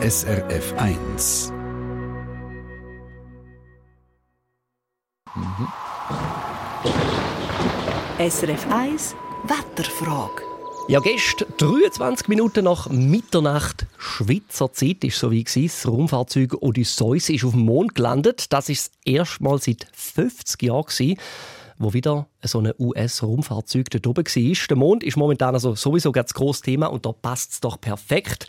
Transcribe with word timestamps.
SRF 0.00 0.74
1. 0.76 1.52
Mhm. 5.34 5.68
SRF 8.30 8.66
1 8.70 9.16
Wetterfrage. 9.42 10.42
Ja, 10.86 11.00
gestern 11.00 11.52
23 11.56 12.28
Minuten 12.28 12.66
nach 12.66 12.88
Mitternacht 12.88 13.86
Schweizer 13.98 14.72
Zeit 14.72 15.02
ist 15.02 15.18
so 15.18 15.32
wie 15.32 15.42
das 15.42 15.84
Raumfahrzeug 15.84 16.62
Odysseus 16.62 17.28
ist 17.28 17.44
auf 17.44 17.50
dem 17.50 17.64
Mond 17.64 17.96
gelandet. 17.96 18.52
Das 18.52 18.68
ist 18.68 18.92
das 18.92 19.12
erste 19.12 19.42
Mal 19.42 19.60
seit 19.60 19.88
50 19.92 20.62
Jahren 20.62 20.84
gewesen, 20.84 21.18
wo 21.76 21.92
wieder 21.92 22.28
so 22.44 22.60
ein 22.60 22.72
US-Raumfahrzeug 22.78 23.90
dort 23.90 24.06
oben 24.06 24.24
war. 24.24 24.66
Der 24.68 24.76
Mond 24.76 25.02
ist 25.02 25.16
momentan 25.16 25.54
also 25.54 25.74
sowieso 25.74 26.12
ein 26.12 26.24
grosses 26.32 26.62
Thema 26.62 26.86
und 26.86 27.04
da 27.04 27.10
passt 27.10 27.54
es 27.54 27.60
doch 27.60 27.80
perfekt 27.80 28.46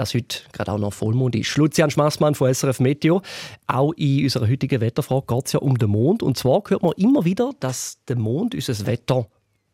dass 0.00 0.14
heute 0.14 0.40
gerade 0.52 0.72
auch 0.72 0.78
noch 0.78 0.94
Vollmond 0.94 1.36
ist. 1.36 1.56
Lucian 1.58 1.90
Schmassmann 1.90 2.34
von 2.34 2.52
SRF 2.52 2.80
Meteo. 2.80 3.20
Auch 3.66 3.92
in 3.92 4.24
unserer 4.24 4.48
heutigen 4.48 4.80
Wetterfrage 4.80 5.26
geht 5.26 5.46
es 5.46 5.52
ja 5.52 5.60
um 5.60 5.76
den 5.76 5.90
Mond. 5.90 6.22
Und 6.22 6.38
zwar 6.38 6.62
hört 6.68 6.82
man 6.82 6.92
immer 6.96 7.26
wieder, 7.26 7.52
dass 7.60 8.02
der 8.08 8.16
Mond 8.16 8.54
unser 8.54 8.86
Wetter 8.86 9.26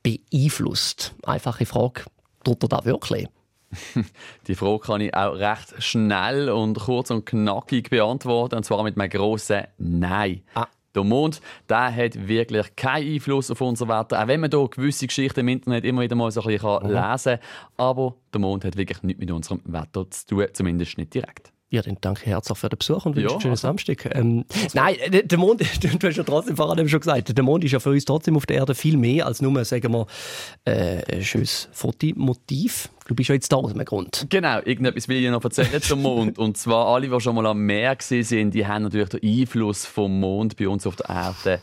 beeinflusst. 0.03 1.15
Einfache 1.23 1.65
Frage, 1.65 2.03
tut 2.43 2.65
er 2.65 2.69
das 2.69 2.85
wirklich? 2.85 3.29
Die 4.49 4.57
Frage 4.57 4.81
kann 4.81 5.01
ich 5.01 5.15
auch 5.15 5.35
recht 5.35 5.81
schnell 5.81 6.51
und 6.51 6.79
kurz 6.79 7.13
und 7.13 7.25
knackig 7.25 7.91
beantworten, 7.91 8.57
und 8.57 8.65
zwar 8.65 8.83
mit 8.83 8.99
einem 8.99 9.11
grossen 9.11 9.63
Nein. 9.79 10.43
Ah. 10.55 10.67
Der 10.97 11.05
Mond 11.05 11.41
der 11.69 11.95
hat 11.95 12.27
wirklich 12.27 12.75
keinen 12.75 13.15
Einfluss 13.15 13.51
auf 13.51 13.61
unser 13.61 13.87
Wetter, 13.89 14.23
auch 14.23 14.27
wenn 14.27 14.41
man 14.41 14.51
hier 14.51 14.69
gewisse 14.69 15.07
Geschichten 15.07 15.41
im 15.41 15.49
Internet 15.49 15.85
immer 15.85 16.03
wieder 16.03 16.17
mal 16.17 16.31
so 16.31 16.41
ein 16.41 16.47
bisschen 16.47 16.79
mhm. 16.83 16.91
lesen 16.91 17.33
kann. 17.33 17.39
Aber 17.77 18.15
der 18.33 18.41
Mond 18.41 18.65
hat 18.65 18.77
wirklich 18.77 19.03
nichts 19.03 19.21
mit 19.21 19.31
unserem 19.31 19.61
Wetter 19.65 20.11
zu 20.11 20.27
tun, 20.27 20.47
zumindest 20.53 20.99
nicht 20.99 21.15
direkt. 21.15 21.53
Ja, 21.69 21.83
dann 21.83 21.99
danke 22.01 22.27
herzlich 22.27 22.57
für 22.57 22.69
den 22.69 22.79
Besuch 22.79 23.07
und 23.07 23.17
wünsche 23.17 23.27
ja, 23.27 23.33
einen 23.33 23.41
schönen 23.41 23.53
also. 23.53 23.67
Samstag. 23.67 24.15
Ähm, 24.15 24.45
nein, 24.75 24.97
der 25.11 25.39
Mond, 25.39 25.61
du 25.83 25.89
hast 25.89 26.17
ja 26.17 26.23
trotzdem 26.23 26.57
vorhin 26.57 26.89
schon 26.89 27.01
gesagt, 27.01 27.37
der 27.37 27.45
Mond 27.45 27.65
ist 27.65 27.73
ja 27.73 27.81
für 27.81 27.91
uns 27.91 28.05
trotzdem 28.05 28.37
auf 28.37 28.47
der 28.47 28.59
Erde 28.59 28.75
viel 28.77 28.97
mehr 28.97 29.27
als 29.27 29.43
nur, 29.43 29.65
sagen 29.65 29.93
wir, 29.93 30.07
äh, 30.65 31.03
ein 31.13 31.25
schönes 31.25 31.69
Fotomotiv. 31.73 32.89
Du 33.09 33.17
bist 33.17 33.31
ja 33.31 33.35
jetzt 33.35 33.51
da 33.51 33.57
aus 33.57 33.73
einem 33.73 33.85
Grund. 33.85 34.27
Genau, 34.31 34.59
irgendetwas 34.59 35.09
will 35.09 35.17
ich 35.17 35.29
noch 35.29 35.43
erzählen 35.43 35.83
zum 35.83 36.03
Mond. 36.03 36.39
Und 36.39 36.57
zwar 36.57 36.87
alle, 36.87 37.09
die 37.09 37.21
schon 37.21 37.35
mal 37.35 37.47
am 37.47 37.59
Meer 37.59 37.97
sind, 37.99 38.55
die 38.55 38.65
haben 38.65 38.85
natürlich 38.85 39.09
den 39.09 39.23
Einfluss 39.25 39.87
vom 39.87 40.21
Mond 40.21 40.57
bei 40.57 40.69
uns 40.69 40.87
auf 40.87 40.95
der 40.95 41.09
Erde 41.09 41.61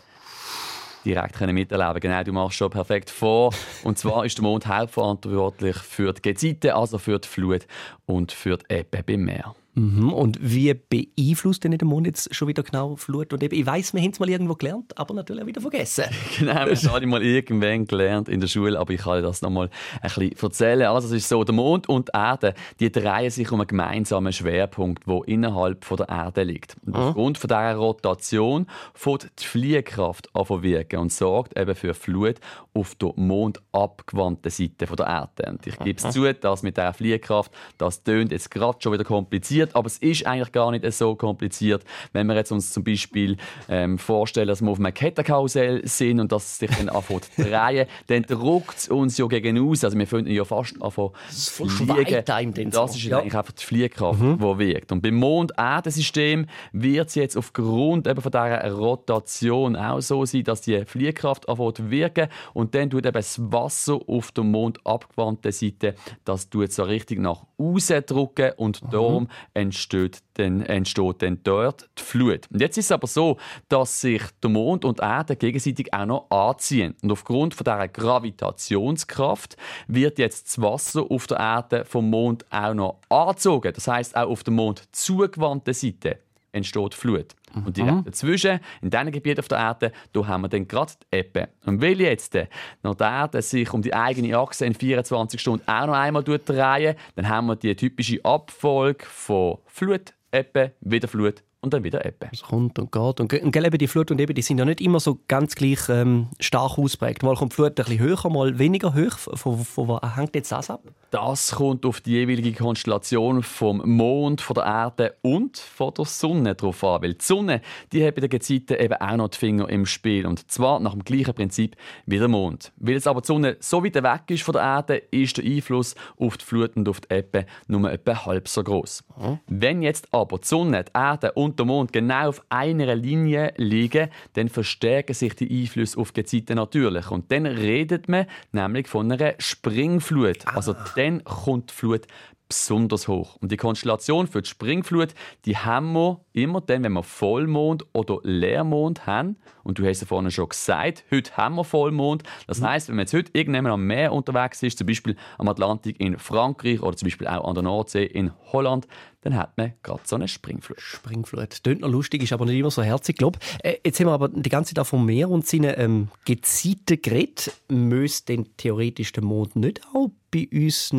direkt 1.06 1.40
miterleben 1.40 2.00
Genau, 2.02 2.24
du 2.24 2.34
machst 2.34 2.58
schon 2.58 2.70
perfekt 2.70 3.10
vor. 3.10 3.54
Und 3.84 3.98
zwar 3.98 4.26
ist 4.26 4.38
der 4.38 4.44
Mond 4.44 4.68
hauptverantwortlich 4.68 5.78
für 5.78 6.12
die 6.14 6.22
Gezeiten, 6.22 6.72
also 6.72 6.98
für 6.98 7.20
die 7.20 7.28
Flut 7.28 7.68
und 8.06 8.34
für 8.34 8.58
die 8.58 8.66
Ebbe 8.76 9.02
beim 9.04 9.22
Meer. 9.22 9.56
Mhm. 9.76 10.14
Und 10.14 10.38
wie 10.42 10.74
beeinflusst 10.74 11.64
denn 11.64 11.72
der 11.72 11.88
Mond 11.88 12.06
jetzt 12.06 12.34
schon 12.34 12.48
wieder 12.48 12.64
genau 12.64 12.96
Flut 12.96 13.34
und 13.34 13.42
eben? 13.42 13.56
Ich 13.56 13.66
weiß, 13.66 13.94
wir 13.94 14.02
haben 14.02 14.12
es 14.12 14.20
mal 14.20 14.30
irgendwo 14.30 14.56
gelernt, 14.56 14.98
aber 14.98 15.14
natürlich 15.14 15.44
auch 15.44 15.48
wieder 15.48 15.62
vergessen. 15.62 16.06
genau, 16.38 16.54
wir 16.54 16.60
haben 16.62 16.72
es 16.72 16.84
mal 16.84 17.24
irgendwann 17.24 17.86
gelernt 17.86 18.30
in 18.30 18.40
der 18.40 18.48
Schule, 18.48 18.80
aber 18.80 18.94
ich 18.94 19.02
kann 19.02 19.24
das 19.24 19.42
noch 19.42 19.50
mal 19.50 19.70
ein 20.02 20.02
bisschen 20.02 20.32
erzählen. 20.42 20.88
Also 20.88 21.08
es 21.08 21.14
ist 21.14 21.30
so, 21.30 21.44
der 21.44 21.56
Mond 21.56 21.90
und 21.90 22.10
die 22.10 22.18
Erde, 22.18 22.54
die 22.80 22.92
drehen 22.92 23.30
sich 23.32 23.52
um 23.52 23.62
einen 23.62 23.68
gemeinsamen 23.68 24.32
Schwerpunkt, 24.32 25.08
der 25.08 25.22
innerhalb 25.26 25.84
von 25.86 25.98
der 25.98 26.10
Erde 26.10 26.44
liegt. 26.44 26.76
Und 26.86 26.96
mhm. 26.96 27.02
aufgrund 27.02 27.38
von 27.38 27.48
dieser 27.48 27.76
Rotation 27.76 28.68
fährt 28.94 29.32
die 29.40 29.46
Fliehkraft 29.46 30.30
an 30.34 30.64
wirken 30.64 31.00
und 31.00 31.12
sorgt 31.12 31.58
eben 31.58 31.74
für 31.74 31.94
Flut 31.94 32.36
auf 32.74 32.96
der 32.96 33.14
mondabgewandten 33.16 34.52
Seite 34.52 34.86
der 34.86 35.08
Erde. 35.08 35.52
Und 35.52 35.66
ich 35.66 35.78
gebe 35.80 36.00
es 36.00 36.14
zu, 36.14 36.32
dass 36.32 36.64
mit 36.64 36.78
dieser 36.78 36.94
Fliehkraft, 36.94 37.52
das 37.78 38.04
tönt 38.04 38.32
jetzt 38.32 38.52
gerade 38.52 38.78
schon 38.82 38.94
wieder 38.94 39.04
kompliziert, 39.04 39.63
kompliziert, 39.64 39.76
aber 39.76 39.88
es 39.88 39.98
ist 39.98 40.26
eigentlich 40.26 40.52
gar 40.52 40.72
nicht 40.72 40.92
so 40.94 41.16
kompliziert. 41.16 41.84
Wenn 42.12 42.28
wir 42.28 42.36
jetzt 42.36 42.52
uns 42.52 42.72
zum 42.72 42.84
Beispiel 42.84 43.38
ähm, 43.70 43.98
vorstellen, 43.98 44.48
dass 44.48 44.62
wir 44.62 44.70
auf 44.70 44.80
einem 44.80 44.94
Kettenkarussell 44.94 45.88
sind 45.88 46.20
und 46.20 46.32
dass 46.32 46.44
es 46.46 46.58
sich 46.60 46.72
dann 46.72 46.90
anfängt 46.90 47.26
zu 47.26 47.44
drehen, 47.44 47.88
dann 48.08 48.24
druckt 48.24 48.78
es 48.78 48.90
uns 48.90 49.18
ja 49.18 49.28
gegen 49.28 49.58
aus. 49.60 49.84
Also 49.84 49.98
wir 49.98 50.08
finden 50.08 50.32
ja 50.32 50.46
fast 50.46 50.82
anfangen 50.82 51.12
zu 51.30 51.68
fliegen. 51.68 52.24
Das 52.72 52.96
ist 52.96 53.04
ja. 53.04 53.20
eigentlich 53.20 53.36
einfach 53.36 53.54
die 53.54 53.64
Fliehkraft, 53.64 54.20
mhm. 54.20 54.38
die 54.40 54.60
wirkt. 54.60 54.92
Und 54.92 55.02
beim 55.02 55.16
Mond-Erde-System 55.16 56.48
wird 56.72 57.10
es 57.10 57.16
jetzt 57.16 57.38
aufgrund 57.38 58.08
eben 58.08 58.22
von 58.22 58.32
dieser 58.32 58.72
Rotation 58.72 59.76
auch 59.76 60.02
so 60.02 60.26
sein, 60.26 60.44
dass 60.44 60.62
die 60.62 60.86
Fliehkraft 60.86 61.48
anfängt 61.50 61.78
zu 61.78 61.92
wirken 61.92 62.28
und 62.54 62.76
dann 62.76 62.90
tut 62.90 63.06
eben 63.06 63.14
das 63.14 63.40
Wasser 63.52 64.00
auf 64.08 64.32
der 64.32 64.44
Mond 64.44 64.80
abgewandten 64.86 65.52
Seite, 65.52 65.96
das 66.26 66.50
tut 66.50 66.72
so 66.72 66.84
richtig 66.84 67.20
nach 67.20 67.46
außen 67.58 68.06
drücken 68.06 68.52
und 68.58 68.84
mhm. 68.84 68.90
darum 68.90 69.28
entsteht 69.54 70.20
dann, 70.36 70.62
entsteht 70.62 71.22
dann 71.22 71.40
dort 71.44 71.90
die 71.98 72.04
Flut. 72.04 72.48
Und 72.52 72.62
jetzt 72.62 72.78
ist 72.78 72.86
es 72.86 72.92
aber 72.92 73.08
so, 73.08 73.38
dass 73.70 74.02
sich 74.02 74.22
der 74.42 74.50
Mond 74.50 74.86
und 74.86 75.00
Erde 75.00 75.36
gegenseitig 75.36 75.94
auch 75.94 76.06
noch 76.06 76.30
anziehen. 76.30 76.96
Und 77.02 77.12
aufgrund 77.12 77.54
von 77.54 77.64
dieser 77.64 77.88
Gravitationskraft 77.88 79.58
wird 79.88 80.20
jetzt 80.20 80.48
das 80.48 80.62
Wasser 80.62 81.10
auf 81.10 81.28
der 81.28 81.38
Erde 81.38 81.86
vom 81.86 82.10
Mond 82.10 82.46
auch 82.52 82.74
noch 82.74 83.00
angezogen. 83.10 83.74
Das 83.74 83.88
heißt 83.88 84.16
auch 84.16 84.30
auf 84.30 84.44
der 84.44 84.54
Mond 84.54 84.84
zugewandten 84.92 85.74
Seite 85.74 86.20
entsteht 86.54 86.94
Flut. 86.94 87.36
Und 87.54 87.78
direkt 87.78 87.98
mhm. 87.98 88.06
dazwischen, 88.06 88.60
in 88.82 88.90
diesen 88.90 89.12
Gebieten 89.12 89.42
auf 89.42 89.48
der 89.48 89.60
Erde, 89.60 89.92
da 90.12 90.28
haben 90.28 90.42
wir 90.42 90.50
dann 90.50 90.68
gerade 90.68 90.94
die 91.12 91.18
Ebbe. 91.18 91.50
Und 91.66 91.82
weil 91.82 92.00
jetzt 92.02 92.36
noch 92.82 92.96
die 92.96 93.04
Erde 93.04 93.42
sich 93.42 93.72
um 93.74 93.82
die 93.82 93.94
eigene 93.94 94.38
Achse 94.38 94.66
in 94.66 94.74
24 94.74 95.40
Stunden 95.40 95.68
auch 95.68 95.86
noch 95.86 95.94
einmal 95.94 96.24
drehen, 96.24 96.96
dann 97.16 97.30
haben 97.30 97.48
wir 97.48 97.56
die 97.56 97.76
typische 97.76 98.24
Abfolge 98.24 99.06
von 99.06 99.60
Flut, 99.68 100.14
Ebbe, 100.32 100.72
wieder 100.82 101.08
Flut 101.08 101.44
und 101.64 101.74
dann 101.74 101.84
wieder 101.84 102.06
Ebbe. 102.06 102.28
Es 102.32 102.44
kommt 102.44 102.78
und 102.78 102.92
geht. 102.92 103.20
Und, 103.22 103.34
und 103.34 103.56
eben 103.56 103.78
die 103.78 103.88
Flut 103.88 104.12
und 104.12 104.20
Ebbe, 104.20 104.34
die 104.34 104.42
sind 104.42 104.58
ja 104.58 104.66
nicht 104.66 104.82
immer 104.82 105.00
so 105.00 105.20
ganz 105.30 105.56
gleich 105.56 105.88
ähm, 105.88 106.28
stark 106.40 106.78
ausprägt. 106.78 107.24
Mal 107.24 107.36
kommt 107.36 107.54
die 107.54 107.56
Flut 107.56 107.70
ein 107.70 107.76
bisschen 107.76 108.00
höher, 108.00 108.30
mal 108.30 108.60
weniger 108.60 108.94
hoch. 108.94 109.18
Von, 109.18 109.58
von, 109.58 109.66
von 109.66 110.16
hängt 110.16 110.36
jetzt 110.36 110.52
das 110.52 110.70
ab? 110.70 110.82
Das 111.10 111.54
kommt 111.56 111.86
auf 111.86 112.02
die 112.02 112.12
jeweilige 112.12 112.52
Konstellation 112.54 113.44
vom 113.44 113.82
Mond, 113.86 114.42
von 114.42 114.56
der 114.56 114.66
Erde 114.66 115.16
und 115.22 115.58
von 115.58 115.94
der 115.94 116.06
Sonne 116.06 116.56
drauf 116.56 116.84
an. 116.84 117.02
Weil 117.02 117.14
die 117.14 117.24
Sonne, 117.24 117.62
die 117.94 118.06
hat 118.06 118.16
bei 118.16 118.22
den 118.22 118.30
Gezeiten 118.30 118.78
eben 118.78 118.96
auch 118.96 119.16
noch 119.16 119.30
die 119.30 119.38
Finger 119.38 119.70
im 119.70 119.86
Spiel. 119.86 120.26
Und 120.26 120.52
zwar 120.52 120.82
nach 120.82 120.92
dem 120.92 121.06
gleichen 121.06 121.34
Prinzip 121.34 121.78
wie 122.06 122.20
der 122.20 122.28
Mond. 122.28 122.74
Weil 122.76 122.96
jetzt 122.96 123.08
aber 123.08 123.22
die 123.22 123.28
Sonne 123.28 123.58
so 123.62 123.84
weit 123.86 123.96
weg 123.96 124.24
ist 124.28 124.44
von 124.44 124.54
der 124.54 124.64
Erde, 124.64 124.98
ist 125.12 125.38
der 125.38 125.46
Einfluss 125.46 125.96
auf 126.18 126.36
die 126.38 126.44
Flut 126.46 126.76
und 126.76 126.90
auf 126.90 127.00
die 127.00 127.14
Ebbe 127.14 127.46
nur 127.68 127.90
etwa 127.90 128.26
halb 128.26 128.50
so 128.50 128.64
groß. 128.64 129.04
Mhm. 129.18 129.40
Wenn 129.48 129.82
jetzt 129.82 130.08
aber 130.12 130.40
die 130.40 130.48
Sonne, 130.48 130.84
die 130.84 130.92
Erde 130.94 131.32
und 131.34 131.53
und 131.54 131.60
der 131.60 131.66
Mond 131.68 131.94
genau 131.94 132.30
auf 132.30 132.42
einer 132.50 132.96
Linie 132.96 133.54
liegen, 133.58 134.10
dann 134.34 134.50
verstärken 134.50 135.14
sich 135.14 135.36
die 135.36 135.62
Einflüsse 135.62 136.00
auf 136.00 136.12
die 136.12 136.22
Gezeiten 136.22 136.56
natürlich. 136.56 137.12
Und 137.12 137.32
dann 137.32 137.46
redet 137.46 138.10
man 138.10 138.26
nämlich 138.52 138.88
von 138.88 139.12
einer 139.12 139.36
Springflut. 139.38 140.48
Ah. 140.48 140.56
Also 140.56 140.76
dann 140.96 141.24
kommt 141.24 141.70
die 141.70 141.76
Flut 141.76 142.08
besonders 142.48 143.08
hoch. 143.08 143.38
Und 143.38 143.52
die 143.52 143.58
Konstellation 143.58 144.28
für 144.28 144.42
die 144.42 144.50
Springflut, 144.50 145.14
die 145.46 145.58
haben 145.58 145.94
wir 145.94 146.22
immer 146.34 146.62
dann, 146.62 146.84
wenn 146.84 146.94
wir 146.94 147.04
Vollmond 147.04 147.86
oder 147.94 148.20
Leermond 148.24 149.06
haben. 149.06 149.38
Und 149.64 149.80
du 149.80 149.86
hast 149.88 150.02
ja 150.02 150.08
vorhin 150.08 150.30
schon 150.32 150.50
gesagt, 150.50 151.06
heute 151.12 151.36
haben 151.38 151.56
wir 151.56 151.64
Vollmond. 151.64 152.24
Das 152.48 152.60
mhm. 152.60 152.68
heißt, 152.68 152.88
wenn 152.90 152.96
man 152.96 153.04
jetzt 153.04 153.14
heute 153.14 153.32
irgendjemand 153.34 153.74
am 153.74 153.86
Meer 153.86 154.14
unterwegs 154.14 154.62
ist, 154.64 154.78
zum 154.78 154.88
Beispiel 154.88 155.16
am 155.38 155.48
Atlantik 155.48 156.00
in 156.00 156.18
Frankreich 156.18 156.82
oder 156.82 156.98
zum 156.98 157.08
Beispiel 157.08 157.28
auch 157.28 157.48
an 157.48 157.56
der 157.56 157.64
Nordsee 157.64 158.06
in 158.06 158.32
Holland, 158.52 158.88
dann 159.22 159.36
hat 159.36 159.58
man 159.58 159.74
gerade 159.84 160.02
so 160.04 160.16
eine 160.16 160.28
Springflut. 160.28 160.80
Springflut. 160.82 161.64
Tönt 161.64 161.82
noch 161.82 161.90
lustig, 161.90 162.24
ist 162.24 162.34
aber 162.34 162.46
nicht 162.46 162.60
immer 162.60 162.72
so 162.72 162.84
herzig, 162.84 163.18
glaube 163.18 163.40
äh, 163.64 163.78
Jetzt 163.86 164.00
haben 164.00 164.08
wir 164.08 164.14
aber 164.14 164.30
die 164.30 164.50
ganze 164.50 164.74
Zeit 164.74 164.86
vom 164.86 165.06
Meer 165.06 165.30
und 165.30 165.48
seinen 165.48 165.74
ähm, 165.78 166.08
Gezeiten 166.26 167.02
geredet. 167.02 167.54
Müsste 167.70 168.36
denn 168.36 168.50
theoretisch 168.58 169.14
der 169.14 169.24
Mond 169.24 169.56
nicht 169.56 169.82
auch 169.94 170.10
bei 170.32 170.48
uns 170.52 170.92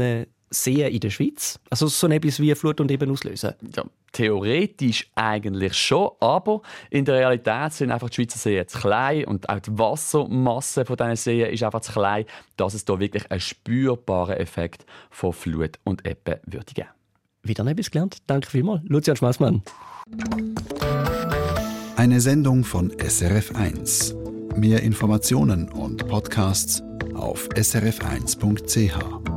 sehen 0.55 0.93
in 0.93 1.01
der 1.01 1.11
Schweiz? 1.11 1.59
Also 1.71 1.87
so 1.87 2.09
etwas 2.09 2.41
wie 2.41 2.55
Flut 2.55 2.81
und 2.81 2.91
eben 2.91 3.11
auslösen? 3.11 3.55
Ja, 3.75 3.85
theoretisch 4.13 5.11
eigentlich 5.15 5.75
schon, 5.75 6.11
aber 6.21 6.63
in 6.91 7.05
der 7.05 7.17
Realität 7.17 7.73
sind 7.73 7.91
einfach 7.91 8.09
die 8.09 8.17
Schweizer 8.17 8.39
Seen 8.39 8.67
zu 8.69 8.79
klein 8.79 9.25
und 9.27 9.49
auch 9.49 9.61
die 9.61 9.77
Wassermasse 9.79 10.85
von 10.85 10.97
diesen 10.97 11.17
Seen 11.17 11.47
ist 11.51 11.63
einfach 11.63 11.81
zu 11.81 11.93
klein, 11.93 12.25
dass 12.57 12.75
es 12.75 12.85
da 12.85 12.99
wirklich 12.99 13.31
einen 13.31 13.41
spürbaren 13.41 14.37
Effekt 14.37 14.87
von 15.11 15.33
Flut 15.33 15.79
und 15.85 16.07
Ebbe 16.07 16.41
würde 16.47 16.73
geben. 16.73 16.89
Wieder 17.43 17.67
etwas 17.67 17.91
gelernt. 17.91 18.19
Danke 18.27 18.49
vielmals, 18.49 18.83
Lucian 18.85 19.17
Schmaßmann. 19.17 19.63
Eine 21.97 22.21
Sendung 22.21 22.65
von 22.65 22.91
SRF1. 22.93 24.15
Mehr 24.57 24.83
Informationen 24.83 25.69
und 25.69 26.07
Podcasts 26.09 26.83
auf 27.15 27.49
srf1.ch. 27.51 29.34